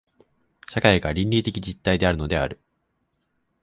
[0.67, 2.59] 社会が倫理的実体であるのである。